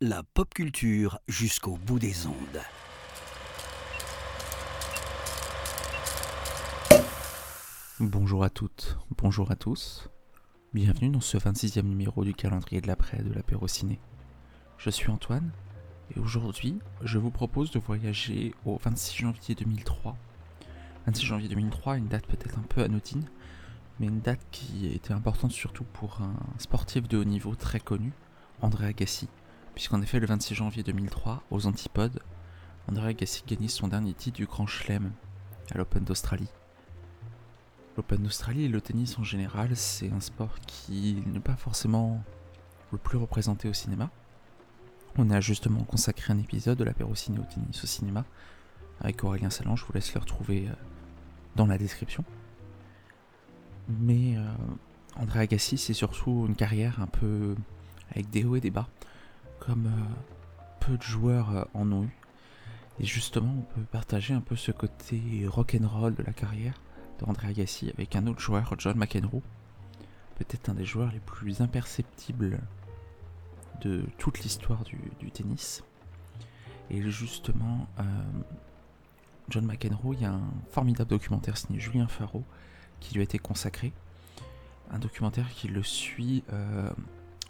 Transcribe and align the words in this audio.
La 0.00 0.24
pop 0.24 0.52
culture 0.52 1.20
jusqu'au 1.28 1.76
bout 1.76 2.00
des 2.00 2.26
ondes. 2.26 2.34
Bonjour 8.00 8.42
à 8.42 8.50
toutes, 8.50 8.98
bonjour 9.16 9.52
à 9.52 9.54
tous. 9.54 10.08
Bienvenue 10.74 11.10
dans 11.10 11.20
ce 11.20 11.38
26e 11.38 11.82
numéro 11.82 12.24
du 12.24 12.34
calendrier 12.34 12.80
de 12.80 12.88
l'après 12.88 13.22
de 13.22 13.32
l'apéro 13.32 13.68
ciné. 13.68 14.00
Je 14.78 14.90
suis 14.90 15.08
Antoine 15.08 15.52
et 16.16 16.18
aujourd'hui 16.18 16.80
je 17.02 17.18
vous 17.18 17.30
propose 17.30 17.70
de 17.70 17.78
voyager 17.78 18.52
au 18.64 18.78
26 18.78 19.16
janvier 19.16 19.54
2003. 19.54 20.16
26 21.06 21.24
janvier 21.24 21.48
2003, 21.48 21.98
une 21.98 22.08
date 22.08 22.26
peut-être 22.26 22.58
un 22.58 22.62
peu 22.62 22.82
anodine, 22.82 23.28
mais 24.02 24.08
une 24.08 24.20
date 24.20 24.44
qui 24.50 24.88
était 24.88 25.12
importante 25.12 25.52
surtout 25.52 25.84
pour 25.84 26.20
un 26.20 26.34
sportif 26.58 27.06
de 27.06 27.18
haut 27.18 27.24
niveau 27.24 27.54
très 27.54 27.78
connu, 27.78 28.12
André 28.60 28.86
Agassi, 28.86 29.28
puisqu'en 29.74 30.02
effet 30.02 30.18
le 30.18 30.26
26 30.26 30.56
janvier 30.56 30.82
2003, 30.82 31.44
aux 31.52 31.66
Antipodes, 31.66 32.20
André 32.88 33.10
Agassi 33.10 33.44
gagnait 33.46 33.68
son 33.68 33.86
dernier 33.86 34.12
titre 34.12 34.38
du 34.38 34.46
Grand 34.46 34.66
Chelem 34.66 35.12
à 35.72 35.78
l'Open 35.78 36.02
d'Australie. 36.02 36.48
L'Open 37.96 38.24
d'Australie 38.24 38.64
et 38.64 38.68
le 38.68 38.80
tennis 38.80 39.20
en 39.20 39.22
général, 39.22 39.76
c'est 39.76 40.10
un 40.10 40.20
sport 40.20 40.58
qui 40.66 41.22
n'est 41.26 41.38
pas 41.38 41.56
forcément 41.56 42.24
le 42.90 42.98
plus 42.98 43.18
représenté 43.18 43.68
au 43.68 43.72
cinéma. 43.72 44.10
On 45.16 45.30
a 45.30 45.40
justement 45.40 45.84
consacré 45.84 46.32
un 46.32 46.38
épisode 46.38 46.78
de 46.78 46.84
l'apéro 46.84 47.14
ciné 47.14 47.38
au 47.38 47.44
tennis 47.44 47.84
au 47.84 47.86
cinéma 47.86 48.24
avec 49.00 49.22
Aurélien 49.22 49.50
Salan, 49.50 49.76
je 49.76 49.84
vous 49.84 49.92
laisse 49.92 50.12
le 50.12 50.20
retrouver 50.20 50.66
euh, 50.68 50.72
dans 51.54 51.66
la 51.66 51.78
description. 51.78 52.24
Mais 53.88 54.36
euh, 54.36 54.46
André 55.16 55.40
Agassi, 55.40 55.78
c'est 55.78 55.94
surtout 55.94 56.46
une 56.48 56.54
carrière 56.54 57.00
un 57.00 57.06
peu 57.06 57.54
avec 58.10 58.30
des 58.30 58.44
hauts 58.44 58.56
et 58.56 58.60
des 58.60 58.70
bas, 58.70 58.88
comme 59.58 59.86
euh, 59.86 60.14
peu 60.80 60.96
de 60.96 61.02
joueurs 61.02 61.68
en 61.74 61.90
ont 61.92 62.04
eu. 62.04 62.16
Et 63.00 63.04
justement, 63.04 63.54
on 63.58 63.74
peut 63.74 63.86
partager 63.90 64.34
un 64.34 64.40
peu 64.40 64.56
ce 64.56 64.70
côté 64.70 65.46
rock'n'roll 65.46 66.14
de 66.14 66.22
la 66.22 66.32
carrière 66.32 66.74
d'André 67.18 67.48
Agassi 67.48 67.90
avec 67.90 68.14
un 68.16 68.26
autre 68.26 68.40
joueur, 68.40 68.74
John 68.78 68.96
McEnroe. 68.96 69.42
Peut-être 70.36 70.68
un 70.68 70.74
des 70.74 70.84
joueurs 70.84 71.10
les 71.12 71.20
plus 71.20 71.60
imperceptibles 71.60 72.60
de 73.80 74.04
toute 74.18 74.40
l'histoire 74.40 74.84
du, 74.84 75.30
tennis. 75.30 75.82
Et 76.90 77.02
justement, 77.10 77.86
euh, 77.98 78.02
John 79.48 79.66
McEnroe, 79.66 80.14
il 80.14 80.22
y 80.22 80.24
a 80.24 80.32
un 80.32 80.50
formidable 80.70 81.10
documentaire 81.10 81.56
signé 81.56 81.80
Julien 81.80 82.06
Faro 82.06 82.44
qui 83.02 83.14
lui 83.14 83.20
a 83.20 83.24
été 83.24 83.38
consacré. 83.38 83.92
Un 84.90 84.98
documentaire 84.98 85.48
qui 85.50 85.68
le 85.68 85.82
suit 85.82 86.44
euh, 86.52 86.90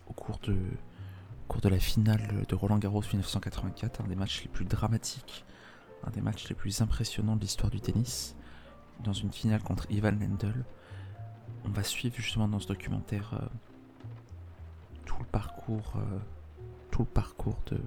au, 0.09 0.13
cours 0.13 0.39
de, 0.41 1.69
la 1.69 1.79
finale 1.79 2.45
de 2.49 2.55
Roland 2.55 2.79
Garros 2.79 3.03
1984, 3.03 4.01
un 4.01 4.09
des 4.09 4.17
matchs 4.17 4.43
les 4.43 4.49
plus 4.49 4.65
dramatiques, 4.65 5.45
un 6.05 6.11
des 6.11 6.21
matchs 6.21 6.49
les 6.49 6.55
plus 6.55 6.81
impressionnants 6.81 7.37
de 7.37 7.41
l'histoire 7.41 7.71
du 7.71 7.81
tennis, 7.81 8.35
dans 9.05 9.13
une 9.13 9.33
finale 9.33 9.63
contre 9.63 9.87
Ivan 9.91 10.13
Lendl. 10.13 10.65
On 11.65 11.71
va 11.71 11.83
suivre 11.85 12.17
justement 12.17 12.49
dans 12.49 12.59
ce 12.59 12.69
documentaire 12.69 13.35
euh, 13.35 13.47
tout 15.05 15.19
le 15.19 15.27
parcours, 15.27 15.95
euh, 15.97 16.19
tout 16.91 17.03
le 17.03 17.09
parcours 17.09 17.59
de, 17.67 17.81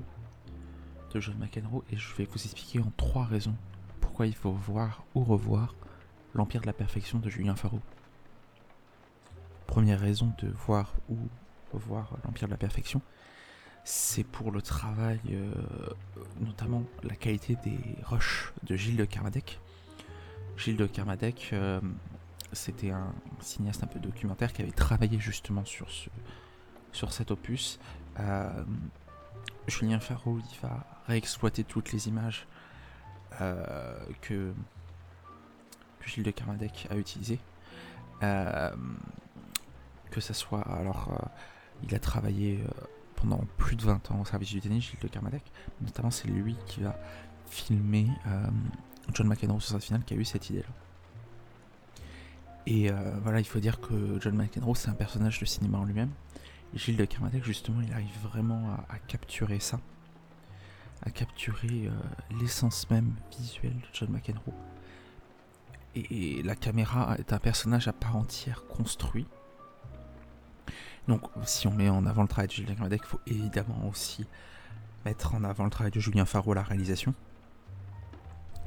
de 1.14 1.20
John 1.20 1.38
McEnroe 1.38 1.84
et 1.92 1.98
je 1.98 2.14
vais 2.16 2.26
vous 2.26 2.44
expliquer 2.44 2.80
en 2.80 2.92
trois 2.98 3.26
raisons 3.26 3.56
pourquoi 4.02 4.28
il 4.28 4.36
faut 4.36 4.52
voir 4.52 5.04
ou 5.14 5.24
revoir 5.24 5.76
L'Empire 6.36 6.62
de 6.62 6.68
la 6.68 6.74
Perfection 6.74 7.20
de 7.20 7.30
Julien 7.30 7.56
Faro. 7.56 7.80
Première 9.68 10.02
raison 10.02 10.34
de 10.38 10.50
voir 10.50 10.94
ou 11.10 11.18
revoir 11.72 12.18
L'Empire 12.26 12.50
de 12.50 12.52
la 12.52 12.58
Perfection, 12.58 13.02
c'est 13.86 14.26
pour 14.26 14.52
le 14.52 14.62
travail, 14.62 15.20
euh, 15.32 15.54
notamment 16.42 16.84
la 17.04 17.16
qualité 17.16 17.56
des 17.64 17.80
rushs 18.04 18.52
de 18.64 18.76
Gilles 18.76 18.98
de 18.98 19.06
Carmadec. 19.06 19.62
Gilles 20.58 20.76
de 20.76 20.88
Carmadec, 20.88 21.52
euh, 21.54 21.80
c'était 22.52 22.92
un 22.92 23.14
cinéaste 23.40 23.84
un 23.84 23.88
peu 23.88 24.00
documentaire 24.00 24.52
qui 24.52 24.62
avait 24.62 24.72
travaillé 24.72 25.20
justement 25.20 25.64
sur, 25.64 25.90
ce, 25.90 26.10
sur 26.92 27.14
cet 27.14 27.32
opus. 27.32 27.80
Euh, 28.20 28.64
Julien 29.68 30.02
Faro, 30.02 30.40
il 30.40 30.60
va 30.68 30.86
réexploiter 31.08 31.64
toutes 31.64 31.94
les 31.94 32.10
images 32.10 32.46
que 34.22 34.54
Gilles 36.06 36.24
de 36.24 36.32
Carmadec 36.32 36.88
a 36.90 36.96
utilisé. 36.96 37.40
Euh, 38.24 38.72
que 40.12 40.22
ce 40.22 40.34
soit, 40.34 40.62
alors, 40.62 41.10
euh, 41.12 41.26
il 41.84 41.94
a 41.94 42.00
travaillé 42.00 42.62
euh, 42.62 42.86
pendant 43.16 43.42
plus 43.58 43.76
de 43.76 43.82
20 43.84 44.12
ans 44.12 44.22
au 44.22 44.26
service 44.26 44.50
du 44.50 44.62
tennis, 44.62 44.84
Gilles 44.84 45.00
de 45.02 45.08
Carmadec. 45.08 45.44
Notamment, 45.82 46.12
c'est 46.12 46.28
lui 46.28 46.56
qui 46.68 46.82
va 46.82 46.98
filmer 47.48 48.08
John 49.14 49.28
McEnroe 49.28 49.60
sur 49.60 49.74
cette 49.74 49.84
finale 49.84 50.04
qui 50.04 50.16
a 50.16 50.18
eu 50.18 50.26
cette 50.26 50.50
idée-là. 50.50 50.68
Et 52.66 52.90
voilà, 53.22 53.40
il 53.40 53.46
faut 53.46 53.60
dire 53.60 53.80
que 53.80 54.18
John 54.20 54.36
McEnroe, 54.36 54.74
c'est 54.74 54.90
un 54.90 54.96
personnage 54.96 55.40
de 55.40 55.46
cinéma 55.46 55.78
en 55.78 55.86
lui-même. 55.86 56.10
Gilles 56.74 56.98
de 56.98 57.06
Carmadec, 57.06 57.44
justement, 57.44 57.82
il 57.82 57.94
arrive 57.94 58.18
vraiment 58.24 58.76
à, 58.90 58.98
capturer 58.98 59.60
ça. 59.60 59.80
À 61.04 61.12
capturer 61.12 61.90
l'essence 62.42 62.90
même 62.90 63.14
visuelle 63.38 63.76
de 63.76 63.88
John 63.94 64.10
McEnroe 64.10 64.54
et 65.96 66.42
la 66.44 66.56
caméra 66.56 67.16
est 67.18 67.34
un 67.34 67.40
personnage 67.40 67.88
à 67.88 67.94
part 67.94 68.16
entière 68.16 68.66
construit. 68.68 69.26
Donc 71.08 71.22
si 71.46 71.68
on 71.68 71.72
met 71.72 71.90
en 71.90 72.06
avant 72.06 72.24
le 72.24 72.28
travail 72.28 72.48
de 72.48 72.54
Julien 72.54 72.74
Gradec, 72.74 73.02
il 73.04 73.08
faut 73.08 73.22
évidemment 73.28 73.88
aussi 73.90 74.26
mettre 75.06 75.36
en 75.36 75.44
avant 75.44 75.64
le 75.64 75.70
travail 75.70 75.92
de 75.92 76.00
Julien 76.00 76.26
Faro 76.26 76.52
à 76.54 76.56
la 76.56 76.64
réalisation, 76.64 77.14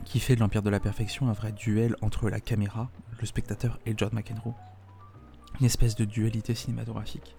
qui 0.04 0.20
fait 0.20 0.36
de 0.36 0.40
l'Empire 0.40 0.62
de 0.62 0.70
la 0.70 0.80
Perfection 0.80 1.28
un 1.28 1.32
vrai 1.32 1.52
duel 1.52 1.96
entre 2.00 2.30
la 2.30 2.40
caméra, 2.40 2.90
le 3.20 3.26
spectateur 3.26 3.78
et 3.86 3.94
John 3.96 4.10
McEnroe. 4.12 4.54
Une 5.60 5.66
espèce 5.66 5.96
de 5.96 6.04
dualité 6.04 6.54
cinématographique 6.54 7.34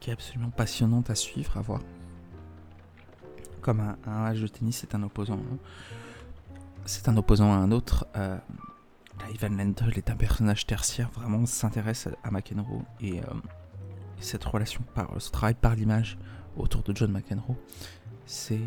qui 0.00 0.10
est 0.10 0.12
absolument 0.12 0.50
passionnante 0.50 1.10
à 1.10 1.14
suivre, 1.14 1.56
à 1.56 1.60
voir. 1.60 1.80
Comme 3.60 3.80
un, 3.80 3.96
match 4.06 4.38
de 4.38 4.48
tennis, 4.48 4.78
c'est 4.78 4.94
un 4.94 5.02
opposant. 5.02 5.38
C'est 6.84 7.08
un 7.08 7.16
opposant 7.16 7.52
à 7.52 7.56
un 7.56 7.70
autre. 7.70 8.06
Euh, 8.16 8.38
Ivan 9.34 9.56
Lendl 9.56 9.92
est 9.96 10.10
un 10.10 10.16
personnage 10.16 10.66
tertiaire, 10.66 11.10
vraiment 11.10 11.44
s'intéresse 11.46 12.08
à 12.22 12.30
McEnroe 12.30 12.82
et, 13.00 13.20
euh, 13.20 13.24
cette 14.18 14.44
relation, 14.44 14.82
par, 14.94 15.10
ce 15.20 15.30
travail 15.30 15.54
par 15.54 15.74
l'image 15.74 16.16
autour 16.56 16.82
de 16.82 16.96
John 16.96 17.12
McEnroe, 17.12 17.56
c'est, 18.24 18.58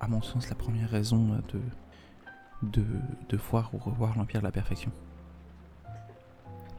à 0.00 0.08
mon 0.08 0.22
sens 0.22 0.48
la 0.48 0.54
première 0.54 0.90
raison 0.90 1.40
de, 2.62 3.36
voir 3.36 3.74
ou 3.74 3.78
revoir 3.78 4.16
l'Empire 4.16 4.40
de 4.40 4.46
la 4.46 4.52
Perfection. 4.52 4.92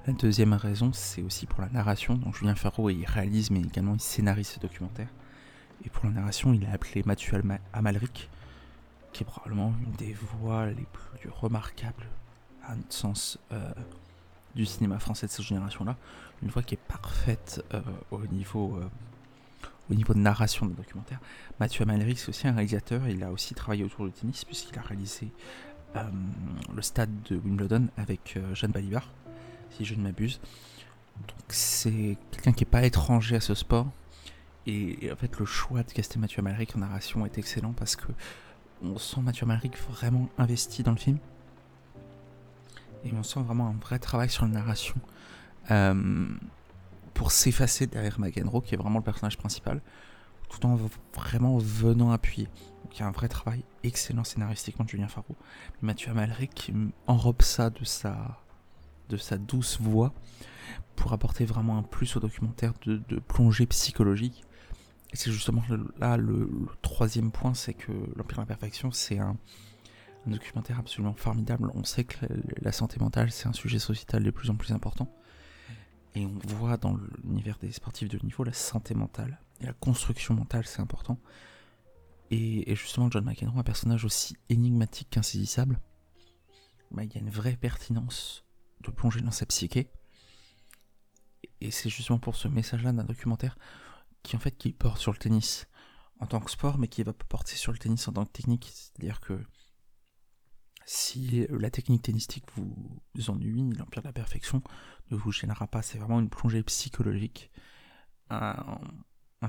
La 0.08 0.14
deuxième 0.14 0.54
raison, 0.54 0.94
c'est 0.94 1.24
aussi 1.24 1.48
pour 1.48 1.62
la 1.62 1.70
narration. 1.70 2.16
Donc 2.16 2.36
Julien 2.36 2.54
Ferro, 2.54 2.92
il 2.92 3.06
réalise, 3.06 3.50
mais 3.50 3.62
également 3.62 3.96
il 3.96 4.00
scénarise 4.00 4.50
ce 4.50 4.60
documentaire. 4.60 5.10
Et 5.84 5.90
pour 5.90 6.06
la 6.06 6.12
narration, 6.12 6.54
il 6.54 6.64
a 6.68 6.72
appelé 6.72 7.02
Mathieu 7.06 7.42
Amalric, 7.74 8.30
qui 9.16 9.24
est 9.24 9.26
probablement 9.26 9.74
une 9.82 9.94
des 9.94 10.14
voix 10.14 10.66
les 10.66 10.86
plus 10.92 11.30
remarquables, 11.30 12.06
à 12.68 12.76
notre 12.76 12.94
sens, 12.94 13.40
euh, 13.54 13.72
du 14.56 14.66
cinéma 14.66 15.00
français 15.00 15.26
de 15.28 15.32
cette 15.32 15.46
génération-là. 15.46 15.96
Une 16.44 16.50
voix 16.50 16.62
qui 16.62 16.76
est 16.76 16.86
parfaite 16.86 17.64
euh, 17.74 17.82
au, 18.12 18.20
niveau, 18.28 18.76
euh, 18.76 18.90
au 19.90 19.94
niveau 19.94 20.14
de 20.14 20.20
narration 20.20 20.66
de 20.66 20.74
documentaire. 20.74 21.22
Mathieu 21.62 21.84
Amalric, 21.84 22.20
c'est 22.20 22.28
aussi 22.28 22.46
un 22.46 22.52
réalisateur. 22.52 23.08
Il 23.08 23.24
a 23.24 23.32
aussi 23.32 23.54
travaillé 23.54 23.86
autour 23.86 24.06
du 24.06 24.12
tennis, 24.12 24.44
puisqu'il 24.44 24.78
a 24.78 24.82
réalisé 24.82 25.30
le 26.76 26.82
stade 26.82 27.10
de 27.30 27.38
Wimbledon 27.38 27.88
avec 27.96 28.38
Jeanne 28.54 28.72
Balibar, 28.72 29.08
si 29.72 29.86
je 29.86 29.96
ne 29.96 30.02
m'abuse. 30.02 30.42
Donc 31.26 31.40
c'est 31.48 32.18
quelqu'un 32.32 32.52
qui 32.52 32.66
n'est 32.66 32.70
pas 32.70 32.84
étranger 32.84 33.38
à 33.38 33.40
ce 33.40 33.54
sport. 33.54 33.88
Et, 34.68 35.10
en 35.10 35.16
fait, 35.16 35.40
le 35.40 35.46
choix 35.46 35.84
de 35.84 35.92
caster 35.94 36.20
Mathieu 36.20 36.40
Amalric 36.40 36.76
en 36.76 36.80
narration 36.80 37.26
est 37.26 37.38
excellent 37.38 37.72
parce 37.72 37.96
que 37.96 38.08
on 38.84 38.98
sent 38.98 39.22
Mathieu 39.22 39.46
Malric 39.46 39.78
vraiment 39.78 40.30
investi 40.38 40.84
dans 40.84 40.92
le 40.92 40.98
film. 40.98 41.18
Et 43.04 43.14
on 43.14 43.24
sent 43.24 43.42
vraiment 43.42 43.68
un 43.68 43.76
vrai 43.80 44.00
travail 44.00 44.30
sur 44.30 44.46
la 44.46 44.52
narration. 44.52 44.96
Euh, 45.72 46.28
pour 47.14 47.32
s'effacer 47.32 47.88
derrière 47.88 48.20
McEnroe, 48.20 48.62
qui 48.62 48.76
est 48.76 48.78
vraiment 48.78 49.00
le 49.00 49.04
personnage 49.04 49.38
principal, 49.38 49.82
tout 50.50 50.66
en 50.66 50.78
vraiment 51.14 51.58
venant 51.58 52.12
appuyer. 52.12 52.48
Donc 52.84 52.98
il 52.98 53.00
y 53.00 53.04
a 53.04 53.08
un 53.08 53.12
vrai 53.12 53.28
travail 53.28 53.64
excellent 53.84 54.24
scénaristiquement 54.24 54.86
de 54.86 54.90
Julien 54.90 55.08
Faro. 55.08 55.36
Mathieu 55.82 56.12
Amalric 56.12 56.72
enrobe 57.08 57.42
ça 57.42 57.70
de 57.70 57.86
sa, 57.86 59.38
douce 59.38 59.80
voix 59.80 60.14
pour 60.96 61.14
apporter 61.14 61.46
vraiment 61.46 61.78
un 61.78 61.84
plus 61.84 62.16
au 62.16 62.20
documentaire 62.20 62.74
de 62.86 63.20
plongée 63.20 63.66
psychologique 63.66 64.44
et 65.16 65.18
c'est 65.18 65.32
justement 65.32 65.64
là 65.98 66.18
le, 66.18 66.50
troisième 66.82 67.32
point, 67.32 67.54
c'est 67.54 67.74
que 67.74 67.94
l'Empire 68.18 68.36
de 68.36 68.42
la 68.42 68.46
Perfection, 68.48 68.92
c'est 68.92 69.18
un, 69.18 69.38
documentaire 70.26 70.78
absolument 70.78 71.14
formidable. 71.14 71.72
On 71.74 71.86
sait 71.86 72.04
que 72.04 72.18
la, 72.58 72.74
santé 72.74 73.00
mentale, 73.00 73.32
c'est 73.32 73.48
un 73.48 73.54
sujet 73.54 73.80
sociétal 73.80 74.24
de 74.24 74.30
plus 74.30 74.50
en 74.50 74.58
plus 74.58 74.74
important. 74.74 75.10
Et 76.16 76.26
on 76.26 76.38
voit 76.58 76.76
dans 76.76 76.98
l'univers 77.24 77.58
des 77.60 77.72
sportifs 77.72 78.10
de 78.10 78.18
haut 78.18 78.26
niveau 78.26 78.44
la 78.44 78.52
santé 78.52 78.94
mentale 78.94 79.40
et 79.62 79.68
la 79.68 79.72
construction 79.72 80.34
mentale, 80.34 80.66
c'est 80.66 80.82
important. 80.82 81.18
Et, 82.30 82.76
justement, 82.76 83.10
John 83.10 83.24
McEnroe, 83.24 83.60
un 83.60 83.64
personnage 83.64 84.04
aussi 84.04 84.36
énigmatique 84.50 85.08
qu'insaisissable, 85.12 85.80
bah, 86.92 87.06
il 87.06 87.14
y 87.14 87.18
a 87.18 87.22
une 87.22 87.30
vraie 87.30 87.56
pertinence 87.56 88.44
de 88.82 88.92
plonger 88.92 89.22
dans 89.22 89.32
sa 89.32 89.46
psyché. 89.46 89.90
Et 91.62 91.72
c'est 91.72 91.90
justement 91.90 92.20
pour 92.20 92.36
ce 92.36 92.50
message-là 92.50 92.92
d'un 92.92 93.06
documentaire 93.06 93.58
qui 94.26 94.36
en 94.36 94.40
fait 94.40 94.58
qui 94.58 94.74
porte 94.74 95.00
sur 95.00 95.12
le 95.12 95.18
tennis 95.18 95.68
en 96.20 96.26
tant 96.26 96.40
que 96.40 96.52
sport, 96.52 96.78
mais 96.78 96.88
qui 96.88 97.04
va 97.04 97.14
porter 97.14 97.56
sur 97.56 97.72
le 97.72 97.78
tennis 97.78 98.08
en 98.08 98.14
tant 98.14 98.26
que 98.26 98.32
technique. 98.32 98.72
C'est-à-dire 98.74 99.20
que 99.20 99.40
si 100.86 101.48
la 101.50 101.70
technique 101.70 102.04
tennistique 102.04 102.46
vous 102.56 103.30
ennuie, 103.30 103.72
l'Empire 103.74 104.02
de 104.02 104.08
la 104.08 104.14
Perfection 104.14 104.62
ne 105.12 105.18
vous 105.18 105.32
gênera 105.32 105.68
pas. 105.68 105.82
C'est 105.82 105.98
vraiment 105.98 106.20
une 106.20 106.30
plongée 106.30 106.64
psychologique. 106.64 107.52
Un, 108.30 108.80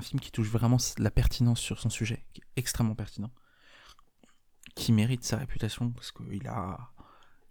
film 0.01 0.19
qui 0.19 0.31
touche 0.31 0.49
vraiment 0.49 0.77
la 0.99 1.09
pertinence 1.09 1.59
sur 1.59 1.79
son 1.79 1.89
sujet, 1.89 2.23
qui 2.31 2.41
est 2.41 2.59
extrêmement 2.59 2.93
pertinent, 2.93 3.31
qui 4.75 4.91
mérite 4.91 5.23
sa 5.23 5.37
réputation 5.37 5.91
parce 5.91 6.11
qu'il 6.11 6.47
a, 6.47 6.91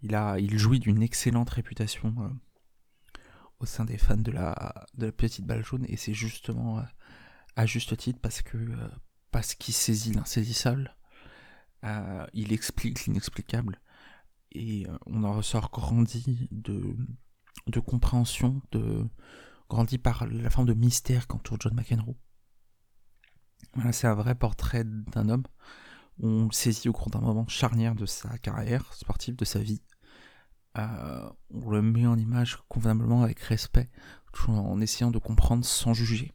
il 0.01 0.15
a, 0.15 0.39
il 0.39 0.57
jouit 0.57 0.79
d'une 0.79 1.03
excellente 1.03 1.49
réputation 1.49 2.15
euh, 2.19 3.19
au 3.59 3.65
sein 3.65 3.83
des 3.83 3.97
fans 3.97 4.15
de 4.15 4.31
la, 4.31 4.85
de 4.93 5.07
la 5.07 5.11
petite 5.11 5.45
balle 5.45 5.65
jaune 5.65 5.85
et 5.89 5.97
c'est 5.97 6.13
justement 6.13 6.79
euh, 6.79 6.83
à 7.57 7.65
juste 7.65 7.97
titre 7.97 8.19
parce 8.21 8.41
que 8.41 8.57
euh, 8.57 8.87
parce 9.31 9.55
qu'il 9.55 9.73
saisit 9.73 10.13
l'insaisissable, 10.13 10.95
il 12.33 12.51
explique 12.53 13.05
l'inexplicable 13.05 13.79
et 14.51 14.87
on 15.05 15.23
en 15.23 15.33
ressort 15.33 15.69
grandi 15.71 16.49
de, 16.51 17.79
compréhension, 17.79 18.61
de 18.71 19.05
grandi 19.69 19.97
par 19.97 20.25
la 20.27 20.49
forme 20.49 20.67
de 20.67 20.73
mystère 20.73 21.27
qu'entoure 21.27 21.57
John 21.59 21.73
McEnroe. 21.75 22.15
Voilà, 23.73 23.91
c'est 23.91 24.07
un 24.07 24.15
vrai 24.15 24.35
portrait 24.35 24.83
d'un 24.85 25.29
homme. 25.29 25.43
On 26.19 26.49
saisit 26.51 26.89
au 26.89 26.93
cours 26.93 27.09
d'un 27.09 27.21
moment 27.21 27.47
charnière 27.47 27.95
de 27.95 28.05
sa 28.05 28.37
carrière 28.39 28.91
sportive, 28.93 29.35
de 29.35 29.45
sa 29.45 29.59
vie. 29.59 29.81
Euh, 30.77 31.29
on 31.51 31.69
le 31.69 31.81
met 31.81 32.07
en 32.07 32.17
image 32.17 32.57
convenablement 32.67 33.23
avec 33.23 33.39
respect, 33.39 33.89
en 34.47 34.79
essayant 34.81 35.11
de 35.11 35.19
comprendre 35.19 35.65
sans 35.65 35.93
juger. 35.93 36.33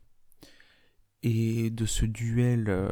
Et 1.22 1.70
de 1.70 1.86
ce 1.86 2.04
duel 2.04 2.68
euh, 2.68 2.90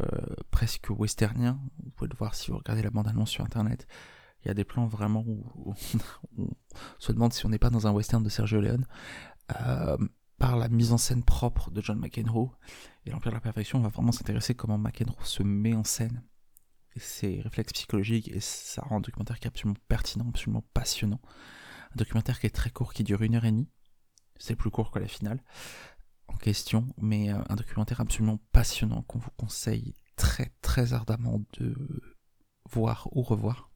presque 0.51 0.91
westernien, 0.91 1.61
vous 1.83 1.91
pouvez 1.91 2.09
le 2.09 2.17
voir 2.17 2.35
si 2.35 2.51
vous 2.51 2.59
regardez 2.59 2.83
la 2.83 2.91
bande-annonce 2.91 3.31
sur 3.31 3.45
internet, 3.45 3.89
il 4.45 4.49
y 4.49 4.51
a 4.51 4.55
des 4.55 4.65
plans 4.65 4.87
vraiment 4.87 5.25
où, 5.27 5.75
on, 6.37 6.49
se 6.99 7.13
demande 7.13 7.33
si 7.33 7.45
on 7.47 7.49
n'est 7.49 7.59
pas 7.59 7.71
dans 7.71 7.87
un 7.87 7.91
western 7.91 8.23
de 8.23 8.29
Sergio 8.29 8.61
Leone. 8.61 8.87
Euh, 9.61 9.97
par 10.39 10.57
la 10.57 10.69
mise 10.69 10.93
en 10.93 10.97
scène 10.97 11.23
propre 11.23 11.71
de 11.71 11.83
John 11.83 11.99
McEnroe 11.99 12.51
et 13.05 13.11
l'Empire 13.11 13.31
de 13.31 13.37
la 13.37 13.43
Perfection, 13.43 13.79
on 13.79 13.83
va 13.83 13.89
vraiment 13.89 14.13
s'intéresser 14.13 14.55
comment 14.55 14.79
McEnroe 14.79 15.23
se 15.25 15.43
met 15.43 15.75
en 15.75 15.85
scène 15.85 16.23
et 16.97 17.01
ses 17.01 17.43
réflexes 17.43 17.75
psychologiques 17.75 18.29
et 18.29 18.41
ça 18.41 18.83
rend 18.83 18.97
un 18.97 19.01
documentaire 19.01 19.39
qui 19.39 19.47
est 19.47 19.49
absolument 19.49 19.79
pertinent, 19.89 20.29
absolument 20.29 20.65
passionnant. 20.73 21.21
Un 21.93 21.97
documentaire 21.97 22.41
qui 22.41 22.47
est 22.47 22.55
très 22.55 22.71
court, 22.71 22.95
qui 22.95 23.05
dure 23.05 23.21
une 23.23 23.35
heure 23.35 23.45
et 23.45 23.51
demie. 23.51 23.69
C'est 24.39 24.57
plus 24.57 24.71
court 24.71 24.91
que 24.91 24.99
la 24.99 25.09
finale 25.09 25.43
question, 26.39 26.87
mais 26.99 27.33
euh, 27.33 27.39
un 27.49 27.57
documentaire 27.57 28.01
absolument 28.01 28.39
passionnant 28.53 29.03
qu'on 29.03 29.19
vous 29.19 29.31
conseille 29.37 29.95
très 30.17 30.53
très 30.63 30.93
ardemment 30.93 31.43
de 31.59 31.75
voir 32.71 33.09
ou 33.13 33.23
revoir. 33.23 33.71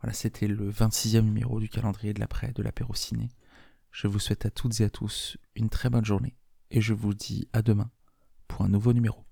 Voilà, 0.00 0.14
c'était 0.14 0.48
le 0.48 0.70
26e 0.70 1.22
numéro 1.22 1.60
du 1.60 1.68
calendrier 1.68 2.12
de 2.12 2.20
l'après 2.20 2.52
de 2.52 2.62
l'apéro 2.62 2.94
ciné. 2.94 3.30
Je 3.90 4.08
vous 4.08 4.18
souhaite 4.18 4.46
à 4.46 4.50
toutes 4.50 4.80
et 4.80 4.84
à 4.84 4.90
tous 4.90 5.36
une 5.54 5.68
très 5.68 5.90
bonne 5.90 6.04
journée 6.04 6.36
et 6.70 6.80
je 6.80 6.94
vous 6.94 7.14
dis 7.14 7.48
à 7.52 7.62
demain 7.62 7.90
pour 8.48 8.62
un 8.62 8.68
nouveau 8.68 8.92
numéro. 8.92 9.24